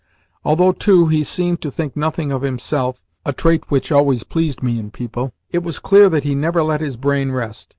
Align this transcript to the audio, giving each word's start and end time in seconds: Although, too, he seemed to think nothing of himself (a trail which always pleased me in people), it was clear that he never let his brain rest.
Although, 0.43 0.71
too, 0.71 1.09
he 1.09 1.23
seemed 1.23 1.61
to 1.61 1.69
think 1.69 1.95
nothing 1.95 2.31
of 2.31 2.41
himself 2.41 3.03
(a 3.23 3.31
trail 3.33 3.59
which 3.69 3.91
always 3.91 4.23
pleased 4.23 4.63
me 4.63 4.79
in 4.79 4.89
people), 4.89 5.31
it 5.51 5.61
was 5.61 5.77
clear 5.77 6.09
that 6.09 6.23
he 6.23 6.33
never 6.33 6.63
let 6.63 6.81
his 6.81 6.97
brain 6.97 7.31
rest. 7.31 7.69